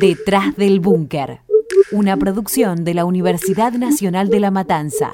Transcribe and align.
Detrás 0.00 0.56
del 0.56 0.80
Búnker, 0.80 1.40
una 1.92 2.16
producción 2.16 2.84
de 2.84 2.94
la 2.94 3.04
Universidad 3.04 3.72
Nacional 3.72 4.30
de 4.30 4.40
La 4.40 4.50
Matanza. 4.50 5.10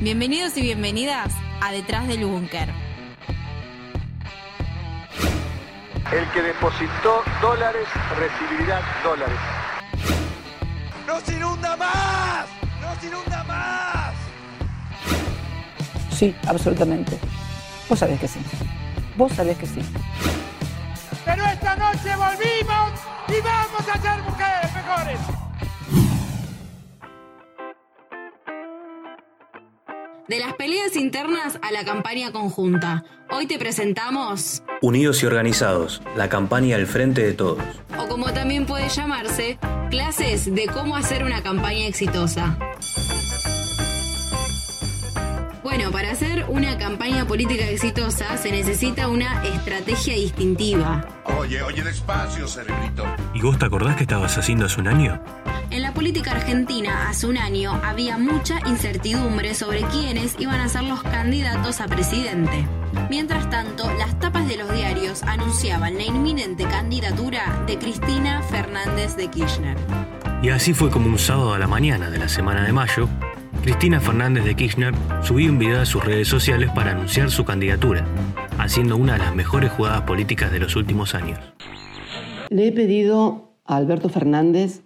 Bienvenidos 0.00 0.56
y 0.56 0.62
bienvenidas 0.62 1.32
a 1.60 1.70
Detrás 1.70 2.08
del 2.08 2.24
Búnker. 2.26 2.68
El 6.12 6.28
que 6.32 6.42
depositó 6.42 7.22
dólares 7.40 7.86
recibirá 8.18 8.80
dólares. 9.04 9.38
¡Nos 11.06 11.28
inunda 11.28 11.76
más! 11.76 12.46
¡Nos 12.80 13.04
inunda 13.04 13.44
más! 13.44 14.14
Sí, 16.10 16.34
absolutamente. 16.48 17.16
Vos 17.88 17.98
sabés 17.98 18.20
que 18.20 18.28
sí. 18.28 18.40
Vos 19.16 19.32
sabés 19.32 19.56
que 19.58 19.66
sí. 19.66 19.80
Pero 21.24 21.44
esta 21.44 21.76
noche 21.76 22.14
volvimos 22.16 23.00
y 23.28 23.40
vamos 23.42 23.88
a 23.88 24.00
ser 24.00 24.22
mujeres 24.22 24.74
mejores. 24.74 25.18
De 30.28 30.40
las 30.40 30.54
peleas 30.54 30.96
internas 30.96 31.58
a 31.62 31.70
la 31.70 31.84
campaña 31.84 32.32
conjunta. 32.32 33.04
Hoy 33.30 33.46
te 33.46 33.58
presentamos, 33.58 34.62
Unidos 34.82 35.22
y 35.22 35.26
organizados, 35.26 36.02
la 36.16 36.28
campaña 36.28 36.76
al 36.76 36.86
frente 36.86 37.22
de 37.22 37.32
todos. 37.32 37.62
o 37.98 38.08
como 38.08 38.26
también 38.32 38.66
puede 38.66 38.88
llamarse, 38.88 39.58
clases 39.90 40.52
de 40.52 40.66
cómo 40.66 40.96
hacer 40.96 41.24
una 41.24 41.42
campaña 41.42 41.86
exitosa. 41.86 42.58
Una 46.48 46.78
campaña 46.78 47.26
política 47.26 47.68
exitosa 47.68 48.36
se 48.36 48.50
necesita 48.50 49.08
una 49.08 49.44
estrategia 49.44 50.14
distintiva. 50.14 51.04
Oye, 51.38 51.62
oye, 51.62 51.82
despacio, 51.82 52.46
cerebrito. 52.46 53.04
¿Y 53.34 53.40
vos 53.40 53.58
te 53.58 53.66
acordás 53.66 53.96
que 53.96 54.02
estabas 54.02 54.36
haciendo 54.38 54.66
hace 54.66 54.80
un 54.80 54.88
año? 54.88 55.20
En 55.70 55.82
la 55.82 55.92
política 55.92 56.30
argentina 56.30 57.08
hace 57.08 57.26
un 57.26 57.36
año 57.36 57.72
había 57.82 58.18
mucha 58.18 58.60
incertidumbre 58.66 59.54
sobre 59.54 59.82
quiénes 59.82 60.36
iban 60.38 60.60
a 60.60 60.68
ser 60.68 60.84
los 60.84 61.02
candidatos 61.02 61.80
a 61.80 61.86
presidente. 61.86 62.66
Mientras 63.10 63.50
tanto, 63.50 63.92
las 63.98 64.18
tapas 64.18 64.48
de 64.48 64.56
los 64.56 64.72
diarios 64.72 65.22
anunciaban 65.24 65.96
la 65.96 66.04
inminente 66.04 66.64
candidatura 66.64 67.64
de 67.66 67.78
Cristina 67.78 68.42
Fernández 68.42 69.16
de 69.16 69.28
Kirchner. 69.28 69.76
Y 70.42 70.50
así 70.50 70.74
fue 70.74 70.90
como 70.90 71.08
un 71.08 71.18
sábado 71.18 71.54
a 71.54 71.58
la 71.58 71.66
mañana 71.66 72.10
de 72.10 72.18
la 72.18 72.28
semana 72.28 72.62
de 72.62 72.72
mayo, 72.72 73.08
Cristina 73.66 74.00
Fernández 74.00 74.44
de 74.44 74.54
Kirchner 74.54 74.94
subió 75.24 75.50
un 75.50 75.58
video 75.58 75.80
a 75.80 75.86
sus 75.86 76.04
redes 76.04 76.28
sociales 76.28 76.70
para 76.72 76.92
anunciar 76.92 77.32
su 77.32 77.44
candidatura, 77.44 78.06
haciendo 78.58 78.96
una 78.96 79.14
de 79.14 79.18
las 79.18 79.34
mejores 79.34 79.72
jugadas 79.72 80.02
políticas 80.02 80.52
de 80.52 80.60
los 80.60 80.76
últimos 80.76 81.16
años. 81.16 81.40
Le 82.48 82.68
he 82.68 82.70
pedido 82.70 83.56
a 83.64 83.74
Alberto 83.74 84.08
Fernández 84.08 84.82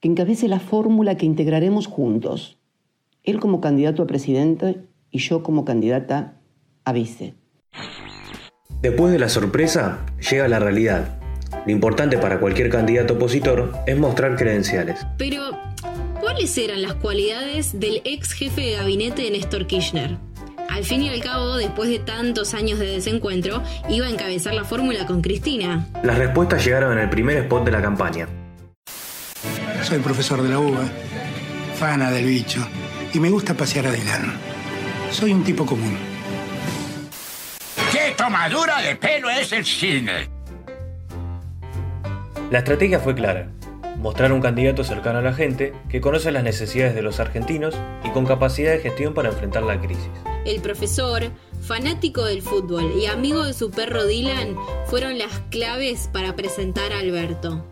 que 0.00 0.08
encabece 0.08 0.48
la 0.48 0.58
fórmula 0.58 1.16
que 1.16 1.26
integraremos 1.26 1.86
juntos. 1.86 2.58
Él 3.22 3.38
como 3.38 3.60
candidato 3.60 4.02
a 4.02 4.08
presidente 4.08 4.80
y 5.12 5.20
yo 5.20 5.44
como 5.44 5.64
candidata 5.64 6.40
a 6.84 6.92
vice. 6.92 7.34
Después 8.82 9.12
de 9.12 9.20
la 9.20 9.28
sorpresa, 9.28 10.04
llega 10.28 10.48
la 10.48 10.58
realidad. 10.58 11.20
Lo 11.64 11.70
importante 11.70 12.18
para 12.18 12.40
cualquier 12.40 12.68
candidato 12.68 13.14
opositor 13.14 13.74
es 13.86 13.96
mostrar 13.96 14.34
credenciales. 14.34 15.06
Pero, 15.16 15.52
¿cuáles 16.28 16.58
eran 16.58 16.82
las 16.82 16.92
cualidades 16.92 17.80
del 17.80 18.02
ex 18.04 18.32
jefe 18.32 18.60
de 18.60 18.72
gabinete 18.72 19.22
de 19.22 19.30
Néstor 19.30 19.66
Kirchner? 19.66 20.18
Al 20.68 20.84
fin 20.84 21.00
y 21.00 21.08
al 21.08 21.20
cabo, 21.22 21.56
después 21.56 21.88
de 21.88 22.00
tantos 22.00 22.52
años 22.52 22.78
de 22.78 22.84
desencuentro, 22.84 23.62
iba 23.88 24.04
a 24.04 24.10
encabezar 24.10 24.52
la 24.52 24.64
fórmula 24.64 25.06
con 25.06 25.22
Cristina. 25.22 25.88
Las 26.02 26.18
respuestas 26.18 26.62
llegaron 26.62 26.92
en 26.92 26.98
el 26.98 27.08
primer 27.08 27.38
spot 27.38 27.64
de 27.64 27.70
la 27.70 27.80
campaña. 27.80 28.28
Soy 29.82 30.00
profesor 30.00 30.42
de 30.42 30.50
la 30.50 30.58
UBA, 30.58 30.84
fana 31.78 32.10
del 32.10 32.26
bicho, 32.26 32.60
y 33.14 33.20
me 33.20 33.30
gusta 33.30 33.54
pasear 33.54 33.86
a 33.86 33.92
Dylan. 33.92 34.34
Soy 35.10 35.32
un 35.32 35.42
tipo 35.42 35.64
común. 35.64 35.96
¡Qué 37.90 38.12
tomadura 38.18 38.82
de 38.82 38.96
pelo 38.96 39.30
es 39.30 39.50
el 39.52 39.64
cine! 39.64 40.28
La 42.50 42.58
estrategia 42.58 43.00
fue 43.00 43.14
clara. 43.14 43.48
Mostrar 43.98 44.32
un 44.32 44.40
candidato 44.40 44.84
cercano 44.84 45.18
a 45.18 45.22
la 45.22 45.32
gente, 45.32 45.72
que 45.88 46.00
conoce 46.00 46.30
las 46.30 46.44
necesidades 46.44 46.94
de 46.94 47.02
los 47.02 47.18
argentinos 47.18 47.74
y 48.04 48.10
con 48.10 48.26
capacidad 48.26 48.70
de 48.70 48.78
gestión 48.78 49.12
para 49.12 49.30
enfrentar 49.30 49.64
la 49.64 49.80
crisis. 49.80 50.08
El 50.44 50.60
profesor, 50.60 51.24
fanático 51.60 52.24
del 52.24 52.40
fútbol 52.42 52.92
y 52.96 53.06
amigo 53.06 53.42
de 53.42 53.54
su 53.54 53.72
perro 53.72 54.06
Dylan, 54.06 54.56
fueron 54.86 55.18
las 55.18 55.40
claves 55.50 56.08
para 56.12 56.36
presentar 56.36 56.92
a 56.92 57.00
Alberto. 57.00 57.64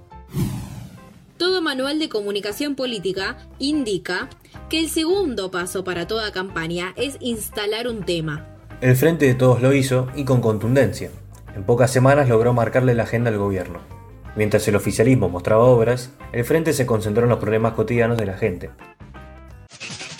Todo 1.36 1.62
manual 1.62 2.00
de 2.00 2.08
comunicación 2.08 2.74
política 2.74 3.36
indica 3.60 4.28
que 4.68 4.80
el 4.80 4.88
segundo 4.88 5.52
paso 5.52 5.84
para 5.84 6.08
toda 6.08 6.32
campaña 6.32 6.92
es 6.96 7.18
instalar 7.20 7.86
un 7.86 8.04
tema. 8.04 8.48
El 8.80 8.96
Frente 8.96 9.26
de 9.26 9.34
Todos 9.34 9.62
lo 9.62 9.72
hizo 9.72 10.08
y 10.16 10.24
con 10.24 10.40
contundencia. 10.40 11.10
En 11.54 11.62
pocas 11.62 11.92
semanas 11.92 12.28
logró 12.28 12.52
marcarle 12.52 12.94
la 12.94 13.04
agenda 13.04 13.30
al 13.30 13.38
gobierno. 13.38 13.95
Mientras 14.36 14.68
el 14.68 14.76
oficialismo 14.76 15.30
mostraba 15.30 15.64
obras, 15.64 16.10
el 16.32 16.44
Frente 16.44 16.74
se 16.74 16.84
concentró 16.84 17.24
en 17.24 17.30
los 17.30 17.38
problemas 17.38 17.72
cotidianos 17.72 18.18
de 18.18 18.26
la 18.26 18.36
gente. 18.36 18.70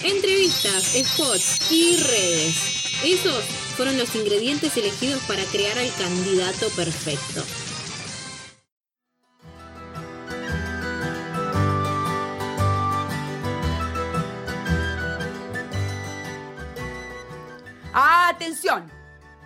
Entrevistas, 0.03 0.95
spots 1.05 1.71
y 1.71 1.99
redes. 1.99 3.03
Esos 3.05 3.45
fueron 3.77 3.99
los 3.99 4.15
ingredientes 4.17 4.75
elegidos 4.79 5.21
para 5.29 5.45
crear 5.45 5.77
al 5.79 5.93
candidato 5.99 6.69
perfecto. 6.75 7.43
¡Atención! 17.93 18.91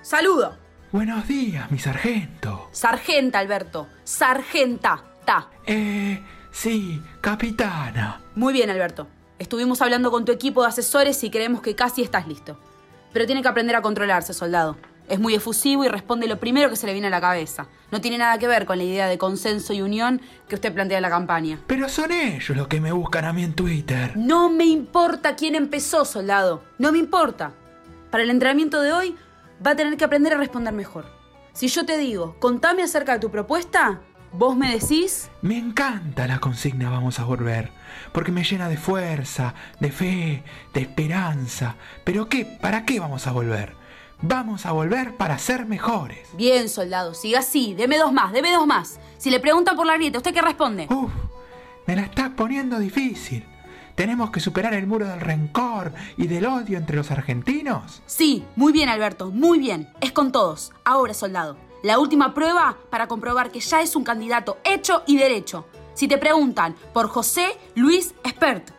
¡Saludo! 0.02 0.56
Buenos 0.92 1.26
días, 1.26 1.70
mi 1.70 1.78
sargento. 1.78 2.59
Sargenta, 2.72 3.38
Alberto. 3.38 3.88
Sargenta. 4.04 5.02
Ta. 5.24 5.48
Eh, 5.66 6.22
sí, 6.50 7.02
capitana. 7.20 8.20
Muy 8.34 8.52
bien, 8.52 8.70
Alberto. 8.70 9.06
Estuvimos 9.38 9.80
hablando 9.82 10.10
con 10.10 10.24
tu 10.24 10.32
equipo 10.32 10.62
de 10.62 10.68
asesores 10.68 11.22
y 11.24 11.30
creemos 11.30 11.62
que 11.62 11.74
casi 11.74 12.02
estás 12.02 12.26
listo. 12.26 12.58
Pero 13.12 13.26
tiene 13.26 13.42
que 13.42 13.48
aprender 13.48 13.74
a 13.74 13.82
controlarse, 13.82 14.34
soldado. 14.34 14.76
Es 15.08 15.18
muy 15.18 15.34
efusivo 15.34 15.84
y 15.84 15.88
responde 15.88 16.28
lo 16.28 16.38
primero 16.38 16.70
que 16.70 16.76
se 16.76 16.86
le 16.86 16.92
viene 16.92 17.08
a 17.08 17.10
la 17.10 17.20
cabeza. 17.20 17.66
No 17.90 18.00
tiene 18.00 18.18
nada 18.18 18.38
que 18.38 18.46
ver 18.46 18.64
con 18.64 18.78
la 18.78 18.84
idea 18.84 19.08
de 19.08 19.18
consenso 19.18 19.72
y 19.72 19.82
unión 19.82 20.20
que 20.48 20.54
usted 20.54 20.72
plantea 20.72 20.98
en 20.98 21.02
la 21.02 21.10
campaña. 21.10 21.58
Pero 21.66 21.88
son 21.88 22.12
ellos 22.12 22.56
los 22.56 22.68
que 22.68 22.80
me 22.80 22.92
buscan 22.92 23.24
a 23.24 23.32
mí 23.32 23.42
en 23.42 23.54
Twitter. 23.54 24.12
No 24.14 24.50
me 24.50 24.66
importa 24.66 25.34
quién 25.34 25.56
empezó, 25.56 26.04
soldado. 26.04 26.62
No 26.78 26.92
me 26.92 26.98
importa. 26.98 27.52
Para 28.12 28.22
el 28.22 28.30
entrenamiento 28.30 28.80
de 28.82 28.92
hoy 28.92 29.16
va 29.66 29.72
a 29.72 29.76
tener 29.76 29.96
que 29.96 30.04
aprender 30.04 30.34
a 30.34 30.36
responder 30.36 30.72
mejor. 30.72 31.06
Si 31.52 31.68
yo 31.68 31.84
te 31.84 31.98
digo, 31.98 32.36
contame 32.38 32.82
acerca 32.82 33.14
de 33.14 33.18
tu 33.18 33.30
propuesta, 33.30 34.00
vos 34.32 34.56
me 34.56 34.78
decís... 34.78 35.30
Me 35.42 35.58
encanta 35.58 36.26
la 36.26 36.38
consigna 36.38 36.90
Vamos 36.90 37.18
a 37.18 37.24
volver, 37.24 37.72
porque 38.12 38.32
me 38.32 38.44
llena 38.44 38.68
de 38.68 38.76
fuerza, 38.76 39.54
de 39.80 39.90
fe, 39.90 40.44
de 40.72 40.80
esperanza. 40.80 41.76
¿Pero 42.04 42.28
qué? 42.28 42.44
¿Para 42.44 42.84
qué 42.84 43.00
vamos 43.00 43.26
a 43.26 43.32
volver? 43.32 43.74
Vamos 44.22 44.66
a 44.66 44.72
volver 44.72 45.16
para 45.16 45.38
ser 45.38 45.66
mejores. 45.66 46.28
Bien, 46.34 46.68
soldado, 46.68 47.14
siga 47.14 47.40
así. 47.40 47.74
Deme 47.74 47.98
dos 47.98 48.12
más, 48.12 48.32
deme 48.32 48.52
dos 48.52 48.66
más. 48.66 49.00
Si 49.18 49.30
le 49.30 49.40
preguntan 49.40 49.76
por 49.76 49.86
la 49.86 49.94
grieta, 49.96 50.18
¿usted 50.18 50.34
qué 50.34 50.42
responde? 50.42 50.86
Uf, 50.90 51.10
me 51.86 51.96
la 51.96 52.02
estás 52.02 52.30
poniendo 52.30 52.78
difícil. 52.78 53.46
¿Tenemos 53.94 54.30
que 54.30 54.40
superar 54.40 54.74
el 54.74 54.86
muro 54.86 55.06
del 55.06 55.20
rencor 55.20 55.92
y 56.16 56.26
del 56.26 56.46
odio 56.46 56.78
entre 56.78 56.96
los 56.96 57.10
argentinos? 57.10 58.02
Sí, 58.06 58.44
muy 58.56 58.72
bien, 58.72 58.88
Alberto, 58.88 59.30
muy 59.30 59.58
bien. 59.58 59.88
Es 60.00 60.12
con 60.12 60.32
todos. 60.32 60.72
Ahora, 60.84 61.14
soldado, 61.14 61.56
la 61.82 61.98
última 61.98 62.34
prueba 62.34 62.76
para 62.90 63.08
comprobar 63.08 63.50
que 63.50 63.60
ya 63.60 63.80
es 63.82 63.96
un 63.96 64.04
candidato 64.04 64.58
hecho 64.64 65.02
y 65.06 65.16
derecho. 65.16 65.66
Si 65.94 66.08
te 66.08 66.18
preguntan 66.18 66.74
por 66.92 67.08
José 67.08 67.58
Luis 67.74 68.14
Espert, 68.24 68.70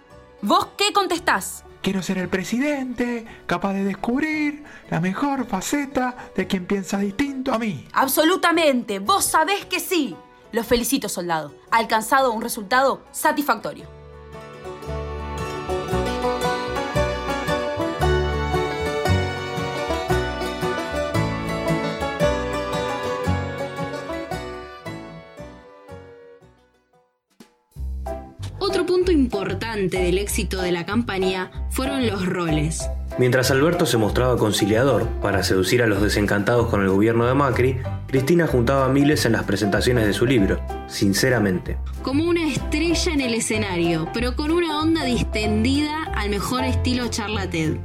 ¿vos 0.41 0.69
qué 0.77 0.93
contestás? 0.93 1.63
Quiero 1.81 2.03
ser 2.03 2.19
el 2.19 2.29
presidente, 2.29 3.25
capaz 3.47 3.73
de 3.73 3.83
descubrir 3.83 4.63
la 4.89 5.01
mejor 5.01 5.47
faceta 5.47 6.15
de 6.35 6.45
quien 6.45 6.67
piensa 6.67 6.99
distinto 6.99 7.53
a 7.53 7.57
mí. 7.57 7.87
Absolutamente, 7.93 8.99
vos 8.99 9.25
sabés 9.25 9.65
que 9.65 9.79
sí. 9.79 10.15
Los 10.51 10.67
felicito, 10.67 11.09
soldado. 11.09 11.55
Ha 11.71 11.77
alcanzado 11.77 12.33
un 12.33 12.41
resultado 12.41 13.03
satisfactorio. 13.11 14.00
Punto 28.91 29.13
importante 29.13 29.99
del 29.99 30.17
éxito 30.17 30.61
de 30.61 30.73
la 30.73 30.85
campaña 30.85 31.49
fueron 31.69 32.07
los 32.07 32.25
roles. 32.25 32.89
Mientras 33.17 33.49
Alberto 33.49 33.85
se 33.85 33.95
mostraba 33.95 34.35
conciliador 34.35 35.07
para 35.21 35.43
seducir 35.43 35.81
a 35.81 35.87
los 35.87 36.01
desencantados 36.01 36.67
con 36.67 36.81
el 36.81 36.89
gobierno 36.89 37.25
de 37.25 37.33
Macri, 37.33 37.77
Cristina 38.07 38.47
juntaba 38.47 38.89
miles 38.89 39.25
en 39.25 39.31
las 39.31 39.45
presentaciones 39.45 40.05
de 40.05 40.11
su 40.11 40.25
libro, 40.25 40.59
sinceramente. 40.89 41.77
Como 42.01 42.25
una 42.25 42.45
estrella 42.45 43.13
en 43.13 43.21
el 43.21 43.33
escenario, 43.33 44.09
pero 44.13 44.35
con 44.35 44.51
una 44.51 44.81
onda 44.81 45.05
distendida 45.05 46.03
al 46.13 46.29
mejor 46.29 46.65
estilo 46.65 47.07
charla 47.07 47.49
TED. 47.49 47.77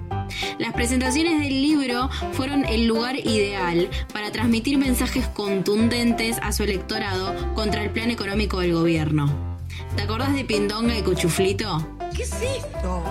Las 0.58 0.72
presentaciones 0.72 1.38
del 1.38 1.62
libro 1.62 2.10
fueron 2.32 2.64
el 2.64 2.88
lugar 2.88 3.14
ideal 3.16 3.88
para 4.12 4.32
transmitir 4.32 4.76
mensajes 4.76 5.28
contundentes 5.28 6.38
a 6.42 6.50
su 6.50 6.64
electorado 6.64 7.54
contra 7.54 7.84
el 7.84 7.90
plan 7.90 8.10
económico 8.10 8.58
del 8.58 8.72
gobierno. 8.72 9.55
¿Te 9.96 10.02
acordás 10.02 10.34
de 10.34 10.44
Pindonga 10.44 10.96
y 10.96 11.02
Cuchuflito? 11.02 11.98
¿Qué 12.14 12.22
es 12.22 12.32
esto? 12.32 13.02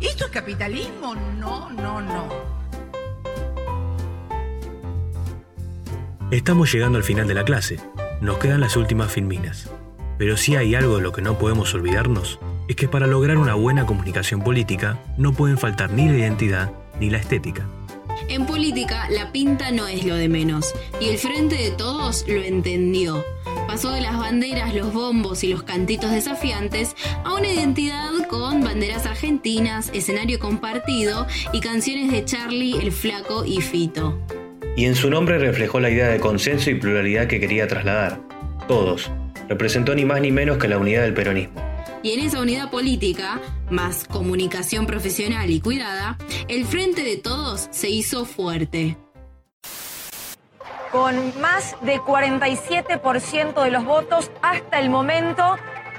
¿Esto 0.00 0.24
es 0.24 0.30
capitalismo? 0.30 1.14
No, 1.38 1.70
no, 1.70 2.00
no. 2.00 2.28
Estamos 6.30 6.72
llegando 6.72 6.98
al 6.98 7.04
final 7.04 7.28
de 7.28 7.34
la 7.34 7.44
clase. 7.44 7.78
Nos 8.20 8.38
quedan 8.38 8.60
las 8.60 8.76
últimas 8.76 9.12
filminas. 9.12 9.70
Pero 10.16 10.36
si 10.36 10.56
hay 10.56 10.74
algo 10.74 10.96
de 10.96 11.02
lo 11.02 11.12
que 11.12 11.22
no 11.22 11.38
podemos 11.38 11.74
olvidarnos, 11.74 12.38
es 12.66 12.76
que 12.76 12.88
para 12.88 13.06
lograr 13.06 13.36
una 13.36 13.54
buena 13.54 13.84
comunicación 13.84 14.42
política 14.42 14.98
no 15.18 15.32
pueden 15.32 15.58
faltar 15.58 15.90
ni 15.90 16.08
la 16.08 16.16
identidad 16.18 16.72
ni 16.98 17.10
la 17.10 17.18
estética. 17.18 17.66
En 18.28 18.46
política, 18.46 19.08
la 19.10 19.32
pinta 19.32 19.70
no 19.70 19.86
es 19.86 20.04
lo 20.04 20.14
de 20.14 20.28
menos, 20.28 20.72
y 21.00 21.08
el 21.08 21.18
Frente 21.18 21.56
de 21.56 21.70
Todos 21.72 22.24
lo 22.26 22.40
entendió. 22.42 23.22
Pasó 23.74 23.90
de 23.90 24.02
las 24.02 24.16
banderas, 24.16 24.72
los 24.72 24.92
bombos 24.92 25.42
y 25.42 25.48
los 25.48 25.64
cantitos 25.64 26.12
desafiantes 26.12 26.94
a 27.24 27.34
una 27.34 27.48
identidad 27.48 28.12
con 28.28 28.62
banderas 28.62 29.04
argentinas, 29.04 29.90
escenario 29.92 30.38
compartido 30.38 31.26
y 31.52 31.58
canciones 31.58 32.12
de 32.12 32.24
Charlie, 32.24 32.78
el 32.80 32.92
Flaco 32.92 33.44
y 33.44 33.60
Fito. 33.60 34.16
Y 34.76 34.84
en 34.84 34.94
su 34.94 35.10
nombre 35.10 35.38
reflejó 35.38 35.80
la 35.80 35.90
idea 35.90 36.06
de 36.06 36.20
consenso 36.20 36.70
y 36.70 36.76
pluralidad 36.76 37.26
que 37.26 37.40
quería 37.40 37.66
trasladar. 37.66 38.20
Todos. 38.68 39.10
Representó 39.48 39.92
ni 39.96 40.04
más 40.04 40.20
ni 40.20 40.30
menos 40.30 40.58
que 40.58 40.68
la 40.68 40.78
unidad 40.78 41.02
del 41.02 41.14
peronismo. 41.14 41.60
Y 42.04 42.12
en 42.12 42.20
esa 42.20 42.40
unidad 42.40 42.70
política, 42.70 43.40
más 43.70 44.04
comunicación 44.04 44.86
profesional 44.86 45.50
y 45.50 45.60
cuidada, 45.60 46.16
el 46.46 46.64
Frente 46.64 47.02
de 47.02 47.16
Todos 47.16 47.66
se 47.72 47.90
hizo 47.90 48.24
fuerte. 48.24 48.96
Con 50.94 51.40
más 51.40 51.74
de 51.80 52.00
47% 52.00 53.64
de 53.64 53.70
los 53.72 53.84
votos 53.84 54.30
hasta 54.42 54.78
el 54.78 54.90
momento, 54.90 55.56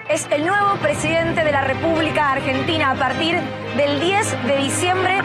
es 0.07 0.25
el 0.31 0.45
nuevo 0.45 0.77
presidente 0.77 1.43
de 1.43 1.51
la 1.51 1.59
República 1.59 2.31
Argentina 2.31 2.91
a 2.91 2.95
partir 2.95 3.41
del 3.75 3.99
10 3.99 4.47
de 4.47 4.55
diciembre. 4.55 5.21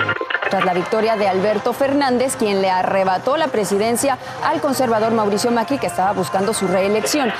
Tras 0.50 0.64
la 0.64 0.74
victoria 0.74 1.14
de 1.14 1.28
Alberto 1.28 1.72
Fernández, 1.72 2.34
quien 2.34 2.60
le 2.60 2.68
arrebató 2.68 3.36
la 3.36 3.46
presidencia 3.46 4.18
al 4.42 4.60
conservador 4.60 5.12
Mauricio 5.12 5.52
Macri, 5.52 5.78
que 5.78 5.86
estaba 5.86 6.10
buscando 6.14 6.52
su 6.52 6.66
reelección. 6.66 7.32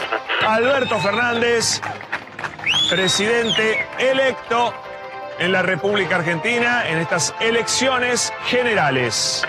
Alberto 0.47 1.01
Fernández 1.01 1.81
presidente 2.89 3.89
electo 3.99 4.73
en 5.41 5.51
la 5.51 5.63
República 5.63 6.15
Argentina 6.15 6.89
en 6.89 6.99
estas 6.99 7.35
elecciones 7.41 8.33
generales. 8.45 9.45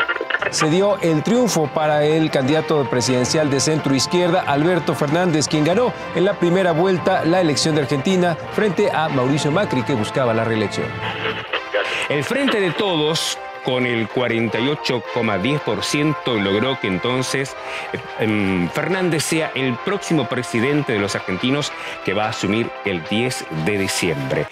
Se 0.49 0.69
dio 0.69 0.97
el 0.99 1.23
triunfo 1.23 1.67
para 1.67 2.03
el 2.03 2.31
candidato 2.31 2.89
presidencial 2.89 3.49
de 3.49 3.59
centro 3.59 3.95
izquierda, 3.95 4.41
Alberto 4.41 4.95
Fernández, 4.95 5.47
quien 5.47 5.63
ganó 5.63 5.93
en 6.15 6.25
la 6.25 6.33
primera 6.33 6.71
vuelta 6.71 7.23
la 7.23 7.39
elección 7.39 7.75
de 7.75 7.81
Argentina 7.81 8.35
frente 8.53 8.89
a 8.91 9.07
Mauricio 9.09 9.51
Macri, 9.51 9.83
que 9.83 9.93
buscaba 9.93 10.33
la 10.33 10.43
reelección. 10.43 10.87
El 12.09 12.23
Frente 12.23 12.59
de 12.59 12.71
Todos 12.71 13.37
con 13.63 13.85
el 13.85 14.09
48,10% 14.09 16.41
logró 16.41 16.79
que 16.79 16.87
entonces 16.87 17.55
em, 18.19 18.67
Fernández 18.69 19.23
sea 19.23 19.51
el 19.55 19.75
próximo 19.85 20.27
presidente 20.27 20.93
de 20.93 20.99
los 20.99 21.15
argentinos 21.15 21.71
que 22.03 22.13
va 22.13 22.25
a 22.25 22.29
asumir 22.29 22.71
el 22.85 23.03
10 23.03 23.45
de 23.65 23.77
diciembre. 23.77 24.47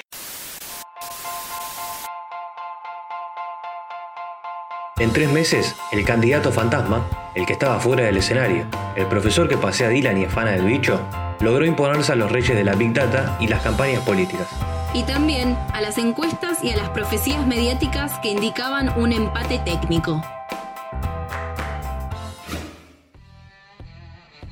En 5.00 5.14
tres 5.14 5.32
meses, 5.32 5.76
el 5.92 6.04
candidato 6.04 6.52
fantasma, 6.52 7.08
el 7.34 7.46
que 7.46 7.54
estaba 7.54 7.80
fuera 7.80 8.04
del 8.04 8.18
escenario, 8.18 8.66
el 8.98 9.06
profesor 9.08 9.48
que 9.48 9.58
pasea 9.58 9.88
a 9.88 9.90
Dylan 9.92 10.18
y 10.18 10.26
afana 10.26 10.52
del 10.52 10.66
bicho, 10.66 11.00
logró 11.40 11.66
imponerse 11.66 12.12
a 12.12 12.16
los 12.16 12.30
reyes 12.30 12.56
de 12.56 12.66
la 12.66 12.76
Big 12.76 12.94
Data 12.94 13.38
y 13.40 13.48
las 13.48 13.62
campañas 13.62 14.04
políticas 14.04 14.48
y 14.94 15.04
también 15.04 15.56
a 15.74 15.82
las 15.82 15.98
encuestas 15.98 16.64
y 16.64 16.72
a 16.72 16.78
las 16.78 16.90
profecías 16.90 17.46
mediáticas 17.46 18.20
que 18.20 18.32
indicaban 18.32 19.00
un 19.00 19.12
empate 19.12 19.60
técnico. 19.60 20.22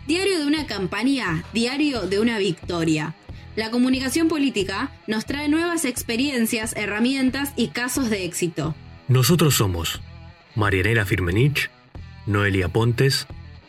Diario 0.06 0.40
de 0.40 0.46
una 0.46 0.66
campaña, 0.68 1.44
diario 1.54 2.02
de 2.02 2.20
una 2.20 2.38
victoria. 2.38 3.16
La 3.56 3.72
comunicación 3.72 4.28
política 4.28 4.92
nos 5.08 5.26
trae 5.26 5.50
nuevas 5.50 5.84
experiencias, 5.84 6.76
herramientas 6.78 7.52
y 7.56 7.70
casos 7.70 8.10
de 8.10 8.24
éxito. 8.24 8.76
Nosotros 9.08 9.56
somos 9.56 10.00
Marianela 10.58 11.06
Firmenich, 11.06 11.70
Noelia 12.26 12.68
Pontes, 12.68 13.28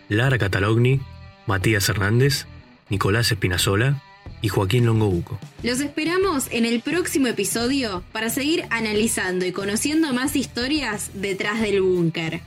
Lara 0.09 0.39
Catalogni, 0.39 1.01
Matías 1.47 1.89
Hernández, 1.89 2.47
Nicolás 2.89 3.31
Espinazola, 3.31 4.03
y 4.41 4.49
Joaquín 4.49 4.87
Longobuco. 4.87 5.39
Los 5.63 5.81
esperamos 5.81 6.49
en 6.51 6.65
el 6.65 6.81
próximo 6.81 7.27
episodio 7.27 8.03
para 8.13 8.31
seguir 8.31 8.65
analizando 8.71 9.45
y 9.45 9.53
conociendo 9.53 10.13
más 10.13 10.37
historias 10.37 11.11
detrás 11.15 11.61
del 11.61 11.83
búnker. 11.83 12.41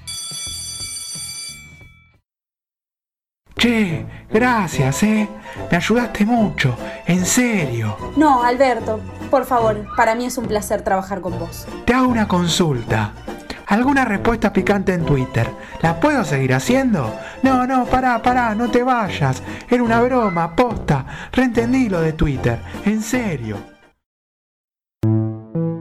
Che, 3.57 4.05
gracias, 4.31 5.03
¿eh? 5.03 5.29
Me 5.69 5.77
ayudaste 5.77 6.25
mucho, 6.25 6.75
en 7.05 7.25
serio. 7.25 7.95
No, 8.17 8.43
Alberto, 8.43 8.99
por 9.29 9.45
favor, 9.45 9.85
para 9.95 10.15
mí 10.15 10.25
es 10.25 10.37
un 10.39 10.47
placer 10.47 10.81
trabajar 10.81 11.21
con 11.21 11.37
vos. 11.37 11.67
Te 11.85 11.93
hago 11.93 12.07
una 12.07 12.27
consulta 12.27 13.13
alguna 13.71 14.03
respuesta 14.03 14.51
picante 14.51 14.93
en 14.93 15.05
Twitter. 15.05 15.49
¿La 15.81 15.99
puedo 15.99 16.23
seguir 16.25 16.53
haciendo? 16.53 17.15
No, 17.41 17.65
no, 17.65 17.85
pará, 17.85 18.21
pará, 18.21 18.53
no 18.53 18.69
te 18.69 18.83
vayas. 18.83 19.41
Era 19.69 19.81
una 19.81 20.01
broma, 20.01 20.55
posta. 20.55 21.05
Reentendí 21.31 21.89
lo 21.89 22.01
de 22.01 22.13
Twitter. 22.13 22.59
En 22.85 23.01
serio. 23.01 23.57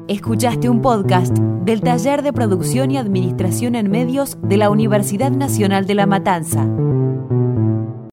Escuchaste 0.07 0.69
un 0.69 0.81
podcast 0.81 1.37
del 1.37 1.83
Taller 1.83 2.23
de 2.23 2.33
Producción 2.33 2.91
y 2.91 2.97
Administración 2.97 3.75
en 3.75 3.91
Medios 3.91 4.39
de 4.43 4.57
la 4.57 4.71
Universidad 4.71 5.31
Nacional 5.31 5.87
de 5.87 5.95
La 5.95 6.07
Matanza. 6.07 6.67